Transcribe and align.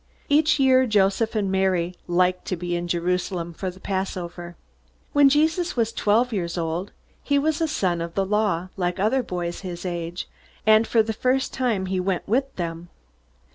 Each 0.29 0.59
year 0.59 0.87
Joseph 0.87 1.35
and 1.35 1.51
Mary 1.51 1.93
liked 2.07 2.45
to 2.45 2.55
be 2.55 2.75
in 2.75 2.87
Jerusalem 2.87 3.53
for 3.53 3.69
the 3.69 3.79
Passover. 3.79 4.55
When 5.13 5.29
Jesus 5.29 5.77
was 5.77 5.91
twelve 5.93 6.33
years 6.33 6.57
old, 6.57 6.91
he 7.21 7.37
was 7.37 7.61
"a 7.61 7.67
son 7.67 8.01
of 8.01 8.15
the 8.15 8.25
Law," 8.25 8.69
like 8.75 8.99
other 8.99 9.21
boys 9.21 9.59
his 9.59 9.85
age, 9.85 10.27
and 10.65 10.87
for 10.87 11.03
the 11.03 11.13
first 11.13 11.53
time 11.53 11.85
he 11.85 11.99
went 11.99 12.27
with 12.27 12.55
them. 12.55 12.89